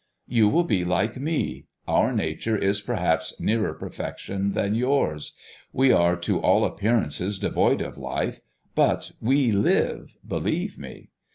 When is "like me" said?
0.83-1.65